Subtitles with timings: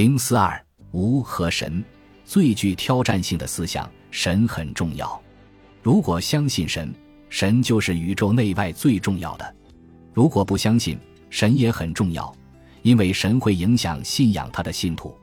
[0.00, 0.58] 零四二
[0.92, 1.84] 无和神
[2.24, 5.20] 最具挑战性的思想，神很重要。
[5.82, 6.90] 如果相信神，
[7.28, 9.44] 神就是宇宙内外最重要的；
[10.14, 12.34] 如果不相信，神也很重要，
[12.80, 15.14] 因为神会影响信仰他的信徒。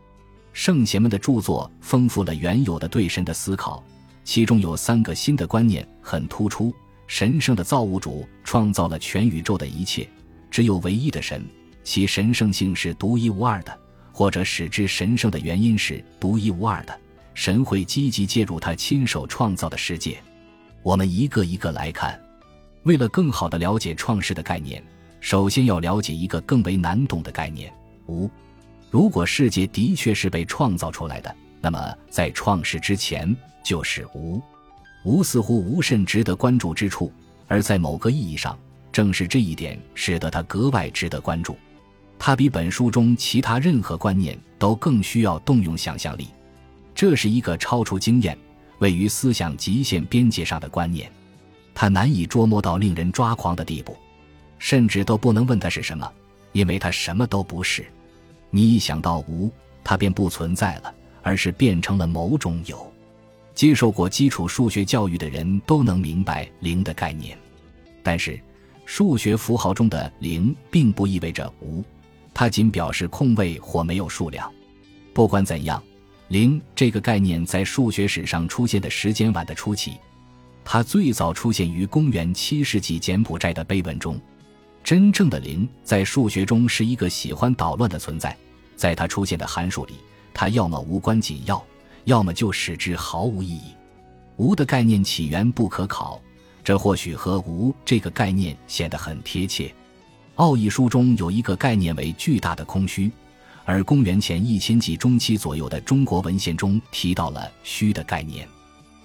[0.54, 3.84] 圣贤们的著作丰富了原有的对神的思考，
[4.24, 6.72] 其中有三个新的观念很突出：
[7.08, 10.08] 神圣的造物主创造了全宇宙的一切，
[10.52, 11.44] 只有唯一的神，
[11.84, 13.76] 其神圣性是独一无二的，
[14.18, 17.00] 或者使之神圣的原因是独一无二的。
[17.36, 20.18] 神会积极介入他亲手创造的世界。
[20.82, 22.20] 我们一个一个来看。
[22.82, 24.84] 为了更好地了解创世的概念，
[25.20, 27.72] 首先要了解一个更为难懂的概念——
[28.10, 28.28] 无。
[28.90, 34.42] 如果世界的确是被创造出来的，那么在创世之前就是无。
[35.06, 37.14] 无似乎无甚值得关注之处，
[37.48, 38.58] 而在某个意义上，
[38.92, 41.56] 正是这一点使得它格外值得关注。
[42.20, 46.28] 它比本书中其他任何观念都更需要动用想象力。
[46.96, 48.38] 这是一个超出经验、
[48.80, 51.12] 位于思想极限边界上的观念，
[51.76, 53.96] 它难以捉摸到令人抓狂的地步，
[54.58, 56.12] 甚至都不能问它是什么，
[56.54, 57.86] 因为它什么都不是。
[58.50, 59.52] 你一想到无，
[59.84, 62.92] 它便不存在了，而是变成了某种有。
[63.54, 67.38] 接受过基础数学教育的人都能明白零的概念，
[68.02, 68.40] 但是
[68.86, 71.84] 数学符号中的零并不意味着无，
[72.40, 74.48] 它仅表示空位或没有数量。
[75.12, 75.82] 不管怎样，
[76.28, 79.98] 零这个概念在数学史上出现的时间晚的初期，
[80.64, 84.22] 它最早出现于公元七世纪柬埔寨的碑文中。
[84.84, 88.38] 真正的零在数学中是一个喜欢捣乱的存在，
[88.76, 89.96] 在它出现的函数里，
[90.32, 91.60] 它要么无关紧要，
[92.04, 93.74] 要么就使之毫无意义。
[94.36, 96.22] 无的概念起源不可考，
[96.64, 99.74] 这或许和无这个概念显得很贴切。
[100.38, 103.12] 奥义书中有一个概念为巨大的空虚，
[103.66, 108.48] 而公元前一千纪中期左右的中国文献中提到了虚的概念，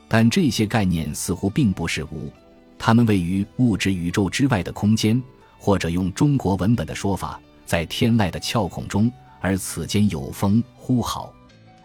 [0.08, 2.30] 但这些概念似乎并不是无，
[2.78, 5.20] 它们位于物质宇宙之外的空间。
[5.64, 9.08] 或者用中国文本的说法，在天籁的窍孔中，
[9.40, 11.32] 而此间有风呼号。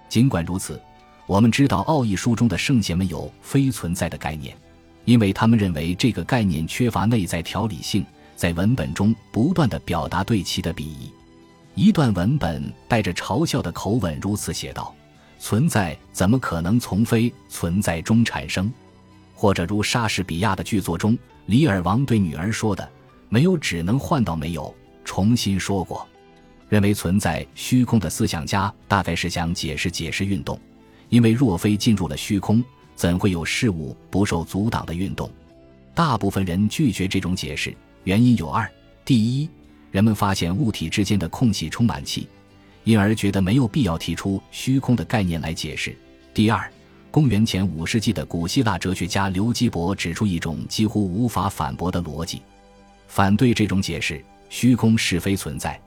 [0.09, 0.81] 尽管如此，
[1.27, 4.57] 我们知道奥义书中的圣贤们有非存在的概念，
[5.05, 8.03] 因为他们认为这个概念缺乏内在条理性，
[8.37, 11.11] 在文本中不断的表达对其的鄙夷。
[11.75, 14.95] 一段文本带着嘲笑的口吻如此写道
[15.39, 18.71] ：“存在怎么可能从非存在中产生？”
[19.35, 21.17] 或者如莎士比亚的剧作中，
[21.47, 22.87] 李尔王对女儿说的。
[23.29, 24.73] 没有只能换到没有。
[25.03, 26.07] 重新说过，
[26.69, 30.59] 认为存在虚空的思想家大概是想解释解释运动，
[31.09, 32.63] 因为若非进入了虚空，
[32.95, 35.29] 怎会有事物不受阻挡的运动？
[35.93, 38.69] 大部分人拒绝这种解释，原因有二：
[39.03, 39.49] 第一，
[39.91, 42.27] 人们发现物体之间的空隙充满气，
[42.83, 45.91] 因而觉得没有必要提出虚空的概念来解释；
[46.33, 46.69] 第二，
[47.11, 52.41] 公元前五世纪的古希腊哲学家刘基伯指出一种几乎无法反驳的逻辑。
[53.07, 55.79] 反对这种解释，虚空是非存在，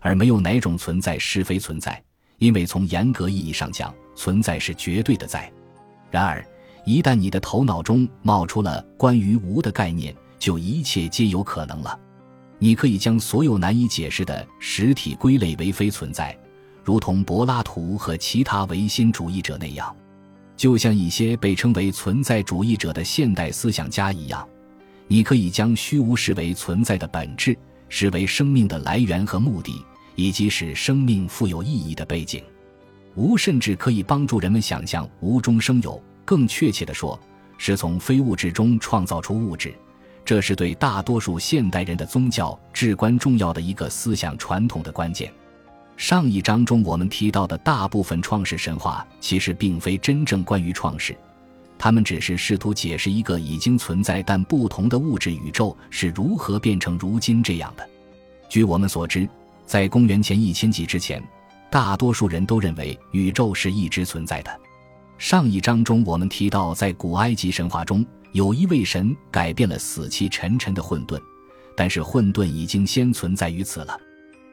[0.00, 2.00] 而没有哪种存在是非存在，
[2.38, 5.50] 因为从严格意义上讲，存在是绝对的在。
[6.10, 6.44] 然而，
[6.84, 11.98] 一旦你的头脑中冒出了关于无的概念，就一切皆有可能了。
[12.58, 16.36] 你可以将所有难以解释的实体归类为非存在，
[16.82, 19.94] 如同柏拉图和其他唯心主义者那样，
[20.56, 24.46] 就像一些被称为存在主义者的现代思想家一样。
[25.06, 27.56] 你可以将虚无视为存在的本质，
[27.88, 29.84] 视为生命的来源和目的，
[30.16, 32.42] 以及使生命富有意义的背景。
[33.14, 36.00] 无甚至可以帮助人们想象无中生有。
[36.24, 37.18] 更确切地说，
[37.56, 39.74] 是从非物质中创造出物质。
[40.28, 45.32] 这是对大多数现代人的宗教至关重要的一个思想传统的关键。
[45.96, 51.16] 上一章中我们提到的大部分创世神话，其实并非真正关于创世。
[51.78, 57.88] 他们只是试图解释一个已经存在但不同的物质宇宙是如何变成如今这样的。
[58.50, 59.26] 据我们所知，
[59.64, 61.22] 在公元前一千纪之前，
[61.70, 64.50] 大多数人都认为宇宙是一直存在的。
[65.16, 71.20] 上一章中我们提到，在古埃及神话中，有一位神改变了死气沉沉的混沌，
[71.76, 73.98] 但是混沌已经先存在于此了。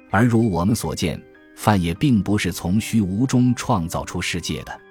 [0.09, 1.21] 而如我们所见，
[1.55, 4.81] 范也并不是从虚无中创造出世界的。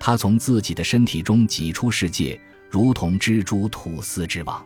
[0.00, 2.38] 他从自己的身体中挤出世界，
[2.68, 4.64] 如同蜘蛛吐丝之网。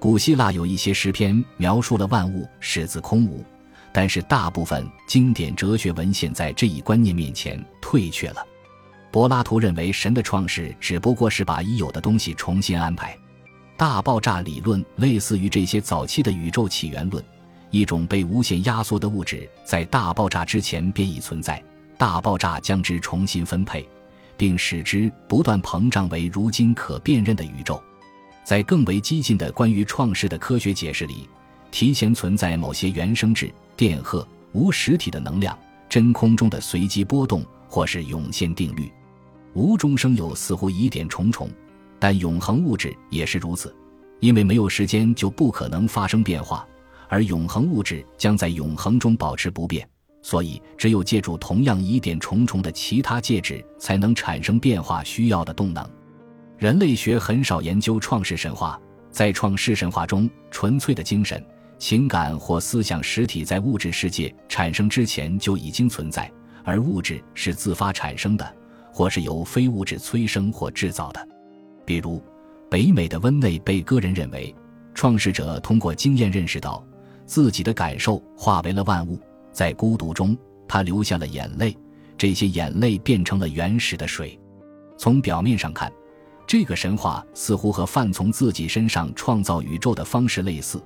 [0.00, 3.44] 古希腊有一些诗篇描述了万物始自空无，
[3.92, 8.44] 但是大部分经典哲学文献在这一观念面前退却了。
[9.14, 13.16] 柏拉图认为神的创世只不过是把已有的东西重新安排。
[13.76, 17.24] 大爆炸理论类似于这些早期的宇宙起源论，
[17.70, 21.62] 一种被无限压缩的物质在大爆炸之前便已存在。
[21.96, 23.88] 大爆炸将之重新分配，
[24.36, 27.80] 并使之不断膨胀为如今可辨认的宇宙。
[28.42, 31.28] 在更为激进的关于创世的科学解释里，
[31.70, 35.56] 提前存在某些原生质、电荷、无实体的能量、
[35.88, 38.90] 真空中的随机波动，或是涌现定律。
[39.54, 41.48] 无中生有似乎疑点重重，
[41.98, 43.74] 但永恒物质也是如此，
[44.20, 46.66] 因为没有时间就不可能发生变化，
[47.08, 49.88] 而永恒物质将在永恒中保持不变，
[50.22, 55.88] 所以只有借助同样疑点重重的其他介质，才能产生变化需要的动能。
[56.58, 58.80] 人类学很少研究创世神话，
[59.10, 61.44] 在创世神话中，纯粹的精神、
[61.78, 66.28] 情感或思想实体在物质世界产生之前就已经存在，
[66.64, 68.56] 而物质是自发产生的，
[68.94, 71.28] 或是由非物质催生或制造的。
[71.84, 72.22] 比如，
[72.70, 74.54] 北美的温内贝戈人认为，
[74.94, 76.82] 创世者通过经验认识到
[77.26, 79.18] 自己的感受化为了万物，
[79.52, 80.38] 在孤独中，
[80.68, 81.76] 他流下了眼泪，
[82.16, 84.38] 这些眼泪变成了原始的水。
[84.96, 85.92] 从表面上看。
[86.46, 90.78] 这个神话似乎和范从自己身上创造宇宙的方式类似，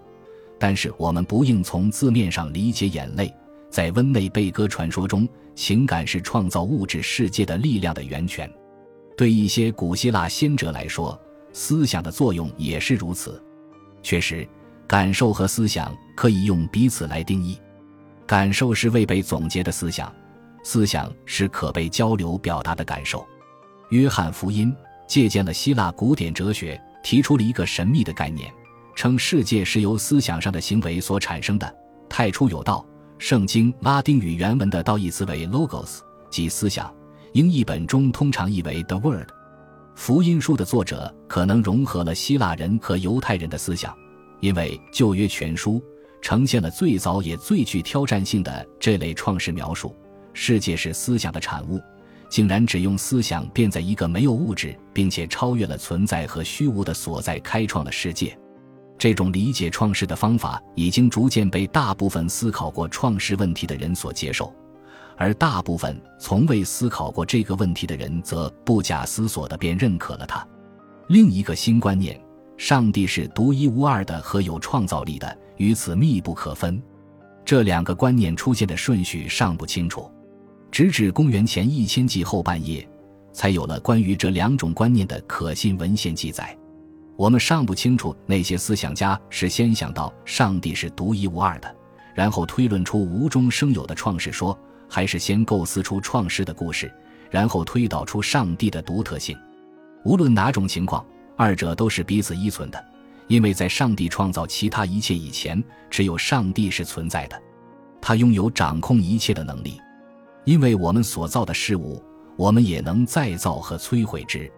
[0.57, 3.35] 但是我们不应从字面上理解眼泪。
[3.70, 8.50] 在温内贝戈传说中，情感是创造物质世界的力量的源泉。
[9.17, 11.19] 对一些古希腊先哲来说，
[11.53, 13.43] 思想的作用也是如此。
[14.03, 14.47] 确实，
[14.87, 17.59] 感受和思想可以用彼此来定义。
[18.26, 20.12] 感受是未被总结的思想，
[20.62, 23.26] 思想是可被交流表达的感受。
[23.91, 24.75] 约翰福音。
[25.09, 28.53] 借鉴了希腊古典哲学，提出了一个神秘的概念，
[28.94, 31.76] 称世界是由思想上的行为所产生的。
[32.11, 32.85] 太初有道。
[33.19, 35.99] 圣经拉丁语原文的道义词为 logos，
[36.31, 36.93] 即思想。
[37.32, 39.29] 英译本中通常译为 the word。
[39.97, 43.94] 福音书的作者可能融合了希腊人和犹太人的思想，
[44.41, 45.82] 因为旧约全书
[46.23, 49.94] 呈现了最早也最具挑战性的这类创世描述：
[50.32, 51.81] 世界是思想的产物。
[52.31, 58.38] 竟然只用思想，便在一个没有物质，并且超越了存在和虚无的所在开创了世界。
[58.99, 64.53] 这种理解创世的方法，已经逐渐被大部分思考过创世问题的人所接受，
[65.17, 70.47] 而大部分从未思考过这个问题的人，则不假思索地便认可了它。
[71.06, 72.21] 另一个新观念：
[72.56, 76.83] 上帝是独一无二的和有创造力的，与此密不可分。
[77.45, 80.11] 这两个观念出现的顺序尚不清楚。
[80.71, 82.87] 直至公元前一千纪后半叶，
[83.33, 86.55] 才有了关于这两种观念的可信文献记载。
[87.19, 91.76] 我们尚不清楚那些思想家是先想到上帝是独一无二的，
[92.15, 94.56] 然后推论出无中生有的创世说，
[94.88, 96.88] 还是先构思出创世的故事，
[97.29, 99.37] 然后推导出上帝的独特性。
[100.05, 101.05] 无论哪种情况，
[101.37, 102.81] 二者都是彼此依存的，
[103.26, 105.61] 因为在上帝创造其他一切以前，
[105.91, 107.37] 只有上帝是存在的，
[108.00, 109.81] 他拥有掌控一切的能力。
[110.44, 112.00] 因为我们所造的事物，
[112.37, 114.49] 我们也能再造和摧毁之。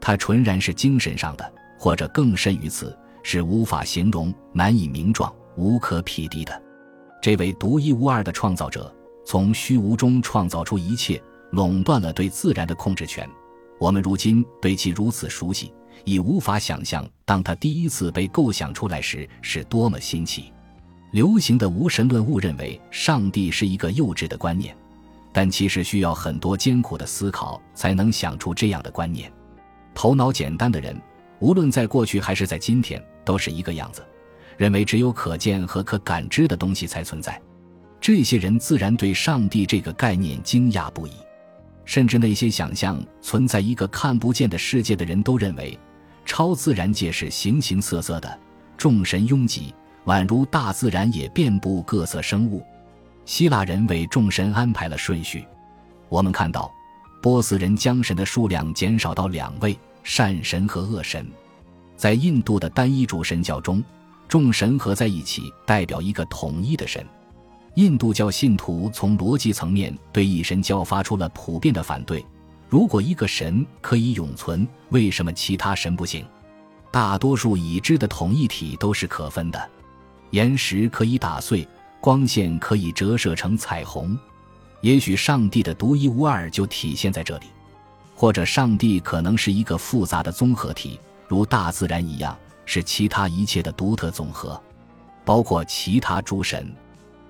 [0.00, 6.62] 它纯然是精神上的，或者更甚于此，是无法形容、难以名状、无可匹敌的。
[7.22, 8.92] 这位独一无二的创造者，
[9.24, 11.22] 从虚无中创造出一切，
[11.52, 13.28] 垄断了对自然的控制权。
[13.78, 15.72] 我们如今对其如此熟悉，
[16.04, 20.52] 已无法想象，当他第一次被构想出来时是多么新奇。
[21.12, 24.76] 流行的无神论误认为，上帝是一个幼稚的观念。
[25.30, 29.30] 但其实需要很多艰苦的思考才能想出这样的观念。
[29.94, 31.00] 头脑简单的人，
[31.40, 34.04] 无论在过去还是在今天，都是一个样子，
[34.56, 37.40] 认为只有可见和可感知的东西才存在。
[38.00, 41.12] 这些人自然对上帝这个概念惊讶不已，
[41.84, 45.78] 甚至那些想象存在一个看不见的世界的人都认为，
[46.24, 48.38] 超自然界是形形色色的，
[48.76, 52.64] 众神拥挤，宛如大自然也遍布各色生物。
[53.24, 55.44] 希腊人为众神安排了顺序，
[56.08, 56.72] 我们看到，
[57.20, 61.26] 波斯人将神的数量减少到两位：善神和恶神。
[61.96, 63.82] 在印度的单一主神教中，
[64.28, 67.04] 众神合在一起，代表一个统一的神。
[67.74, 72.24] 印度教信徒从逻辑层面对一神教发出了普遍的反对：
[72.68, 76.24] 如果一个神可以永存，为什么其他神不行？
[76.90, 79.70] 大多数已知的统一体都是可分的，
[80.30, 81.66] 岩石可以打碎。
[82.00, 84.16] 光线可以折射成彩虹，
[84.82, 87.46] 也许上帝的独一无二就体现在这里，
[88.20, 90.98] 或者上帝可能是一个复杂的综合体，
[91.28, 94.60] 如大自然一样，是其他一切的独特总和，
[95.24, 96.68] 包括其他诸神，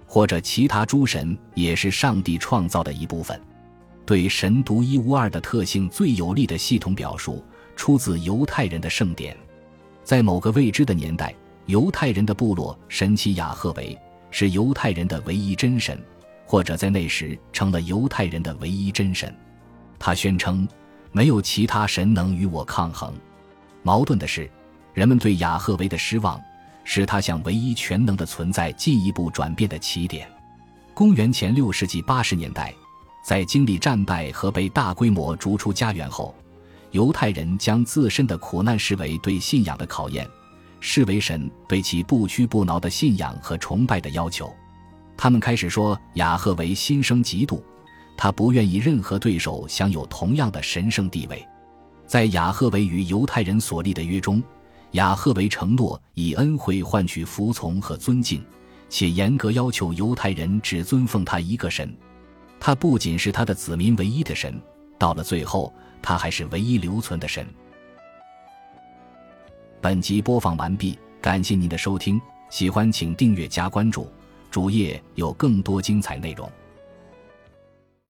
[0.06, 3.38] 或者其他诸神也是上帝创造的一部分。
[4.06, 7.44] 对神独一无二的特性最有力的系统表述，
[7.76, 9.36] 出自犹太人的圣典，
[10.02, 11.34] 在某个未知的年代，
[11.66, 13.94] 犹太人的部落神奇雅赫维。
[14.30, 16.02] 是犹太人的唯一真神，
[16.46, 19.34] 或者在那时成了犹太人的唯一真神。
[19.98, 20.66] 他宣称，
[21.12, 23.12] 没有其他神能与我抗衡。
[23.82, 24.50] 矛盾的是，
[24.94, 26.40] 人们对雅赫维的失望，
[26.84, 30.28] 使他向唯一全能的存在进一步转变的起点。
[30.94, 32.74] 公元前六世纪八十年代，
[33.24, 36.34] 在经历战败和被大规模逐出家园后，
[36.90, 40.28] 犹太人将自身的苦难视为对信仰的考验，
[40.80, 44.52] 视为神对其不屈不挠的信仰和崇拜的要求。
[45.16, 47.60] 他们开始说雅赫维心生嫉妒。
[48.20, 51.46] 他不愿意任何对手享有同样的神圣地位，
[52.04, 54.42] 在雅赫维与犹太人所立的约中，
[54.90, 58.44] 雅赫维承诺以恩惠换取服从和尊敬，
[58.88, 61.96] 且严格要求犹太人只尊奉他一个神。
[62.58, 64.60] 他不仅是他的子民唯一的神，
[64.98, 65.72] 到了最后，
[66.02, 67.46] 他还是唯一留存的神。
[69.80, 72.20] 本集播放完毕，感谢您的收听，
[72.50, 74.10] 喜欢请订阅加关注，
[74.50, 76.50] 主页有更多精彩内容。